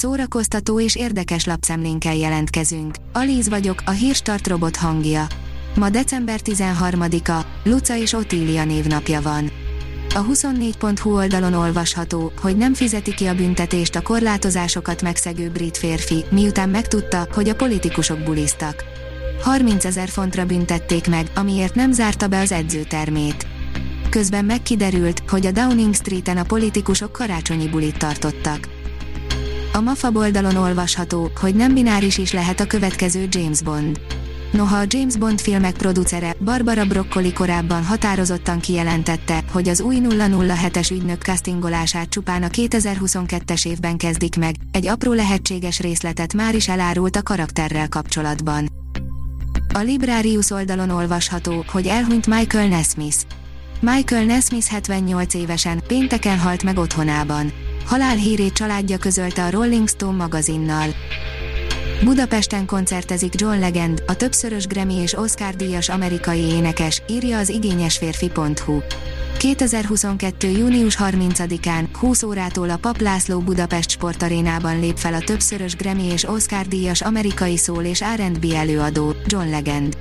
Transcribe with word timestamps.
szórakoztató 0.00 0.80
és 0.80 0.96
érdekes 0.96 1.44
lapszemlénkkel 1.44 2.14
jelentkezünk. 2.14 2.94
Alíz 3.12 3.48
vagyok, 3.48 3.82
a 3.84 3.90
hírstart 3.90 4.46
robot 4.46 4.76
hangja. 4.76 5.26
Ma 5.74 5.90
december 5.90 6.40
13-a, 6.44 7.44
Luca 7.64 7.96
és 7.96 8.12
Otília 8.12 8.64
névnapja 8.64 9.20
van. 9.20 9.50
A 10.14 10.24
24.hu 10.24 11.16
oldalon 11.16 11.54
olvasható, 11.54 12.32
hogy 12.40 12.56
nem 12.56 12.74
fizeti 12.74 13.14
ki 13.14 13.26
a 13.26 13.34
büntetést 13.34 13.94
a 13.94 14.02
korlátozásokat 14.02 15.02
megszegő 15.02 15.50
brit 15.50 15.76
férfi, 15.76 16.24
miután 16.30 16.68
megtudta, 16.68 17.26
hogy 17.32 17.48
a 17.48 17.54
politikusok 17.54 18.22
bulisztak. 18.22 18.84
30 19.42 19.84
ezer 19.84 20.08
fontra 20.08 20.44
büntették 20.44 21.08
meg, 21.08 21.26
amiért 21.34 21.74
nem 21.74 21.92
zárta 21.92 22.26
be 22.26 22.38
az 22.38 22.52
edzőtermét. 22.52 23.46
Közben 24.10 24.44
megkiderült, 24.44 25.22
hogy 25.28 25.46
a 25.46 25.50
Downing 25.50 25.94
Street-en 25.94 26.36
a 26.36 26.44
politikusok 26.44 27.12
karácsonyi 27.12 27.68
bulit 27.68 27.98
tartottak. 27.98 28.79
A 29.72 29.80
MAFA 29.80 30.10
oldalon 30.14 30.56
olvasható, 30.56 31.30
hogy 31.40 31.54
nem 31.54 31.74
bináris 31.74 32.18
is 32.18 32.32
lehet 32.32 32.60
a 32.60 32.66
következő 32.66 33.26
James 33.30 33.62
Bond. 33.62 34.00
Noha 34.52 34.76
a 34.76 34.84
James 34.86 35.16
Bond 35.16 35.40
filmek 35.40 35.72
producere 35.72 36.34
Barbara 36.44 36.84
Broccoli 36.84 37.32
korábban 37.32 37.84
határozottan 37.84 38.60
kijelentette, 38.60 39.44
hogy 39.52 39.68
az 39.68 39.80
új 39.80 39.96
007-es 40.02 40.92
ügynök 40.92 41.22
castingolását 41.22 42.08
csupán 42.08 42.42
a 42.42 42.48
2022-es 42.48 43.66
évben 43.66 43.96
kezdik 43.96 44.36
meg, 44.36 44.54
egy 44.72 44.86
apró 44.86 45.12
lehetséges 45.12 45.80
részletet 45.80 46.34
már 46.34 46.54
is 46.54 46.68
elárult 46.68 47.16
a 47.16 47.22
karakterrel 47.22 47.88
kapcsolatban. 47.88 48.68
A 49.74 49.78
Librarius 49.78 50.50
oldalon 50.50 50.90
olvasható, 50.90 51.64
hogy 51.68 51.86
elhunyt 51.86 52.26
Michael 52.26 52.68
Nesmith. 52.68 53.18
Michael 53.80 54.24
Nesmith 54.24 54.66
78 54.66 55.34
évesen, 55.34 55.82
pénteken 55.86 56.38
halt 56.38 56.62
meg 56.62 56.78
otthonában. 56.78 57.52
Halálhírét 57.90 58.52
családja 58.52 58.98
közölte 58.98 59.44
a 59.44 59.50
Rolling 59.50 59.88
Stone 59.88 60.16
magazinnal. 60.16 60.88
Budapesten 62.04 62.66
koncertezik 62.66 63.40
John 63.40 63.58
Legend, 63.58 64.02
a 64.06 64.16
többszörös 64.16 64.66
Grammy 64.66 64.94
és 64.94 65.12
Oscar 65.12 65.54
díjas 65.54 65.88
amerikai 65.88 66.40
énekes, 66.40 67.02
írja 67.08 67.38
az 67.38 67.48
igényesférfi.hu. 67.48 68.80
2022. 69.38 70.48
június 70.48 70.96
30-án, 71.00 71.84
20 71.92 72.22
órától 72.22 72.70
a 72.70 72.76
Pap 72.76 73.00
László 73.00 73.40
Budapest 73.40 73.90
sportarénában 73.90 74.80
lép 74.80 74.96
fel 74.96 75.14
a 75.14 75.20
többszörös 75.20 75.76
Grammy 75.76 76.04
és 76.04 76.24
Oscar 76.24 76.66
díjas 76.66 77.00
amerikai 77.00 77.56
szól 77.56 77.84
és 77.84 78.04
R&B 78.16 78.44
előadó, 78.54 79.14
John 79.26 79.50
Legend. 79.50 79.96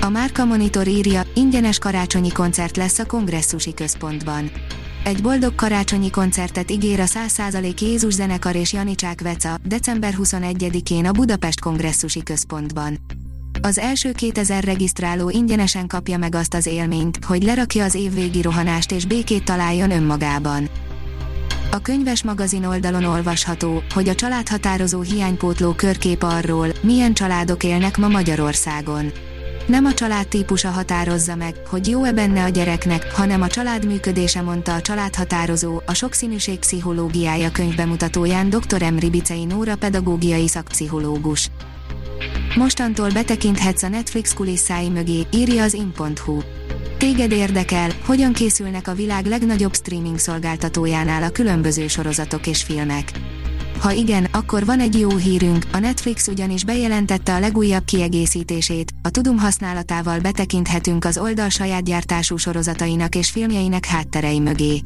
A 0.00 0.08
Márka 0.08 0.44
Monitor 0.44 0.88
írja, 0.88 1.22
ingyenes 1.34 1.78
karácsonyi 1.78 2.32
koncert 2.32 2.76
lesz 2.76 2.98
a 2.98 3.06
kongresszusi 3.06 3.74
központban. 3.74 4.50
Egy 5.04 5.22
boldog 5.22 5.54
karácsonyi 5.54 6.10
koncertet 6.10 6.70
ígér 6.70 7.00
a 7.00 7.04
100% 7.04 7.80
Jézus 7.80 8.14
zenekar 8.14 8.54
és 8.54 8.72
Janicsák 8.72 9.20
Veca, 9.20 9.58
december 9.64 10.14
21-én 10.22 11.06
a 11.06 11.12
Budapest 11.12 11.60
kongresszusi 11.60 12.22
központban. 12.22 12.98
Az 13.62 13.78
első 13.78 14.12
2000 14.12 14.64
regisztráló 14.64 15.30
ingyenesen 15.30 15.86
kapja 15.86 16.18
meg 16.18 16.34
azt 16.34 16.54
az 16.54 16.66
élményt, 16.66 17.24
hogy 17.24 17.42
lerakja 17.42 17.84
az 17.84 17.94
évvégi 17.94 18.42
rohanást 18.42 18.92
és 18.92 19.04
békét 19.04 19.44
találjon 19.44 19.90
önmagában. 19.90 20.68
A 21.70 21.78
könyves 21.78 22.22
magazin 22.22 22.64
oldalon 22.64 23.04
olvasható, 23.04 23.82
hogy 23.94 24.08
a 24.08 24.14
családhatározó 24.14 25.00
hiánypótló 25.00 25.72
körkép 25.72 26.22
arról, 26.22 26.68
milyen 26.82 27.14
családok 27.14 27.64
élnek 27.64 27.96
ma 27.96 28.08
Magyarországon. 28.08 29.12
Nem 29.70 29.84
a 29.84 29.94
család 29.94 30.28
típusa 30.28 30.68
határozza 30.68 31.36
meg, 31.36 31.54
hogy 31.66 31.88
jó-e 31.88 32.12
benne 32.12 32.44
a 32.44 32.48
gyereknek, 32.48 33.12
hanem 33.12 33.42
a 33.42 33.46
család 33.46 33.86
működése 33.86 34.42
mondta 34.42 34.74
a 34.74 34.80
családhatározó, 34.80 35.80
a 35.86 35.94
sokszínűség 35.94 36.58
pszichológiája 36.58 37.50
könyvbemutatóján 37.50 38.50
dr. 38.50 38.82
Emri 38.82 39.10
Bicei 39.10 39.44
Nóra 39.44 39.76
pedagógiai 39.76 40.48
szakpszichológus. 40.48 41.50
Mostantól 42.56 43.10
betekinthetsz 43.10 43.82
a 43.82 43.88
Netflix 43.88 44.34
kulisszái 44.34 44.88
mögé, 44.88 45.26
írja 45.32 45.62
az 45.62 45.74
in.hu. 45.74 46.38
Téged 46.98 47.32
érdekel, 47.32 47.90
hogyan 48.04 48.32
készülnek 48.32 48.88
a 48.88 48.94
világ 48.94 49.26
legnagyobb 49.26 49.74
streaming 49.74 50.18
szolgáltatójánál 50.18 51.22
a 51.22 51.30
különböző 51.30 51.88
sorozatok 51.88 52.46
és 52.46 52.62
filmek. 52.62 53.10
Ha 53.80 53.90
igen, 53.90 54.24
akkor 54.24 54.64
van 54.64 54.80
egy 54.80 54.98
jó 54.98 55.16
hírünk, 55.16 55.64
a 55.72 55.78
Netflix 55.78 56.26
ugyanis 56.26 56.64
bejelentette 56.64 57.34
a 57.34 57.38
legújabb 57.38 57.84
kiegészítését, 57.84 58.92
a 59.02 59.10
Tudum 59.10 59.38
használatával 59.38 60.18
betekinthetünk 60.18 61.04
az 61.04 61.18
oldal 61.18 61.48
saját 61.48 61.84
gyártású 61.84 62.36
sorozatainak 62.36 63.14
és 63.14 63.30
filmjeinek 63.30 63.84
hátterei 63.84 64.38
mögé. 64.38 64.80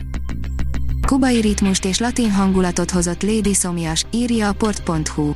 Kubai 1.06 1.40
ritmust 1.40 1.84
és 1.84 1.98
latin 1.98 2.30
hangulatot 2.30 2.90
hozott 2.90 3.22
Lady 3.22 3.54
Szomjas, 3.54 4.04
írja 4.10 4.48
a 4.48 4.52
port.hu. 4.52 5.32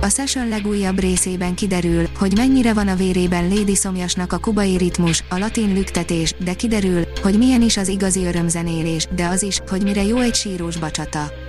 A 0.00 0.08
Session 0.08 0.48
legújabb 0.48 0.98
részében 0.98 1.54
kiderül, 1.54 2.06
hogy 2.18 2.36
mennyire 2.36 2.72
van 2.72 2.88
a 2.88 2.96
vérében 2.96 3.48
Lady 3.48 3.74
Szomjasnak 3.74 4.32
a 4.32 4.38
kubai 4.38 4.76
ritmus, 4.76 5.24
a 5.28 5.38
latin 5.38 5.72
lüktetés, 5.72 6.34
de 6.44 6.54
kiderül, 6.54 7.02
hogy 7.22 7.38
milyen 7.38 7.62
is 7.62 7.76
az 7.76 7.88
igazi 7.88 8.24
örömzenélés, 8.24 9.06
de 9.14 9.26
az 9.26 9.42
is, 9.42 9.60
hogy 9.68 9.82
mire 9.82 10.02
jó 10.02 10.18
egy 10.18 10.34
sírós 10.34 10.76
bacsata. 10.76 11.45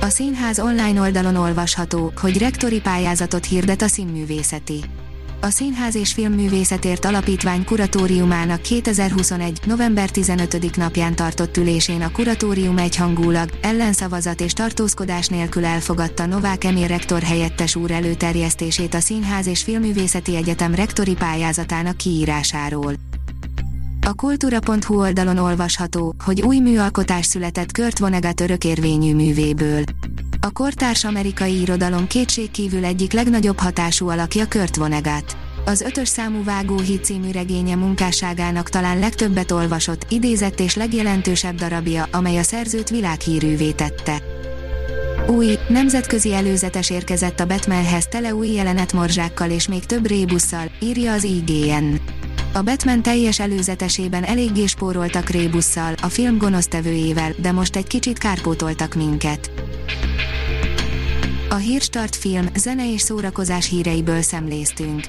A 0.00 0.08
színház 0.08 0.58
online 0.58 1.00
oldalon 1.00 1.36
olvasható, 1.36 2.12
hogy 2.20 2.38
rektori 2.38 2.80
pályázatot 2.80 3.44
hirdet 3.44 3.82
a 3.82 3.88
színművészeti. 3.88 4.80
A 5.40 5.50
Színház 5.50 5.94
és 5.94 6.12
Filmművészetért 6.12 7.04
Alapítvány 7.04 7.64
kuratóriumának 7.64 8.62
2021. 8.62 9.60
november 9.64 10.10
15. 10.10 10.76
napján 10.76 11.14
tartott 11.14 11.56
ülésén 11.56 12.02
a 12.02 12.10
kuratórium 12.10 12.78
egyhangulag, 12.78 13.50
ellenszavazat 13.62 14.40
és 14.40 14.52
tartózkodás 14.52 15.26
nélkül 15.26 15.64
elfogadta 15.64 16.26
Novák 16.26 16.64
Emil 16.64 16.86
rektor 16.86 17.22
helyettes 17.22 17.76
úr 17.76 17.90
előterjesztését 17.90 18.94
a 18.94 19.00
Színház 19.00 19.46
és 19.46 19.62
Filmművészeti 19.62 20.36
Egyetem 20.36 20.74
rektori 20.74 21.14
pályázatának 21.14 21.96
kiírásáról. 21.96 23.07
A 24.08 24.14
kultúra.hu 24.14 24.98
oldalon 25.00 25.38
olvasható, 25.38 26.14
hogy 26.24 26.40
új 26.42 26.58
műalkotás 26.58 27.26
született 27.26 27.72
Kurt 27.72 27.98
Vonnegut 27.98 28.40
örökérvényű 28.40 29.14
művéből. 29.14 29.82
A 30.40 30.50
kortárs 30.52 31.04
amerikai 31.04 31.60
irodalom 31.60 32.06
kétségkívül 32.06 32.84
egyik 32.84 33.12
legnagyobb 33.12 33.58
hatású 33.58 34.08
alakja 34.08 34.48
Kurt 34.48 34.76
Vonnegut. 34.76 35.36
Az 35.64 35.80
ötös 35.80 36.08
számú 36.08 36.44
Vágóhíd 36.44 37.04
című 37.04 37.30
regénye 37.30 37.74
munkásságának 37.74 38.68
talán 38.68 38.98
legtöbbet 38.98 39.50
olvasott, 39.50 40.06
idézett 40.08 40.60
és 40.60 40.74
legjelentősebb 40.74 41.54
darabja, 41.54 42.08
amely 42.12 42.38
a 42.38 42.42
szerzőt 42.42 42.88
világhírűvé 42.88 43.70
tette. 43.70 44.22
Új, 45.26 45.58
nemzetközi 45.68 46.34
előzetes 46.34 46.90
érkezett 46.90 47.40
a 47.40 47.46
Batmanhez 47.46 48.06
tele 48.06 48.34
új 48.34 48.48
jelenetmorzsákkal 48.48 49.50
és 49.50 49.68
még 49.68 49.86
több 49.86 50.06
rébusszal, 50.06 50.70
írja 50.80 51.12
az 51.12 51.24
IGN. 51.24 51.94
A 52.52 52.62
Batman 52.62 53.02
teljes 53.02 53.40
előzetesében 53.40 54.24
eléggé 54.24 54.66
spóroltak 54.66 55.28
rébusszal, 55.28 55.94
a 56.02 56.08
film 56.08 56.38
gonosztevőjével, 56.38 57.32
de 57.40 57.52
most 57.52 57.76
egy 57.76 57.86
kicsit 57.86 58.18
kárpótoltak 58.18 58.94
minket. 58.94 59.50
A 61.50 61.54
Hírstart 61.54 62.16
film, 62.16 62.46
zene 62.56 62.92
és 62.92 63.00
szórakozás 63.00 63.68
híreiből 63.68 64.22
szemléztünk. 64.22 65.04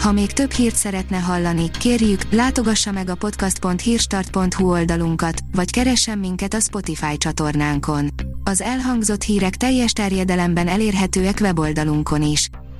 Ha 0.00 0.12
még 0.12 0.32
több 0.32 0.50
hírt 0.50 0.74
szeretne 0.74 1.16
hallani, 1.16 1.70
kérjük, 1.70 2.20
látogassa 2.30 2.92
meg 2.92 3.08
a 3.08 3.14
podcast.hírstart.hu 3.14 4.70
oldalunkat, 4.70 5.40
vagy 5.52 5.70
keressen 5.70 6.18
minket 6.18 6.54
a 6.54 6.60
Spotify 6.60 7.16
csatornánkon. 7.16 8.08
Az 8.44 8.60
elhangzott 8.60 9.22
hírek 9.22 9.56
teljes 9.56 9.92
terjedelemben 9.92 10.68
elérhetőek 10.68 11.38
weboldalunkon 11.40 12.22
is. 12.22 12.50